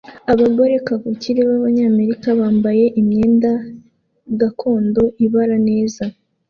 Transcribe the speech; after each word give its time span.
Abagore 0.33 0.73
kavukire 0.87 1.41
b'Abanyamerika 1.49 2.27
bambaye 2.39 2.85
imyenda 2.99 3.51
gakondo 4.39 5.01
ibara 5.25 5.57
neza 5.69 6.03